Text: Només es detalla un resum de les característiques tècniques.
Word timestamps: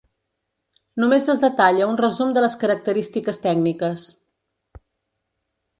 Només 1.03 1.27
es 1.33 1.43
detalla 1.43 1.89
un 1.91 1.99
resum 2.01 2.33
de 2.39 2.43
les 2.47 2.57
característiques 2.65 3.43
tècniques. 3.47 4.09